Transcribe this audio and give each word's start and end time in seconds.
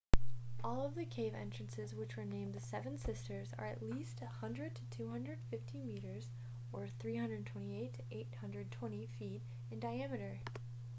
all 0.63 0.83
of 0.83 0.95
the 0.95 1.05
cave 1.05 1.35
entrances 1.35 1.93
which 1.93 2.17
were 2.17 2.25
named 2.25 2.55
the 2.55 2.59
seven 2.59 2.97
sisters 2.97 3.49
are 3.59 3.67
at 3.67 3.83
least 3.87 4.19
100 4.19 4.73
to 4.73 4.81
250 4.97 5.77
meters 5.77 6.25
328 6.99 7.93
to 7.93 8.01
820 8.09 9.05
feet 9.19 9.41
in 9.69 9.79
diameter 9.79 10.39